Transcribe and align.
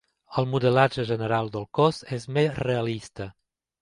El 0.41 0.47
modelatge 0.53 1.03
general 1.11 1.51
del 1.57 1.67
cos 1.81 1.99
és 2.19 2.25
més 2.39 2.59
realista. 2.69 3.29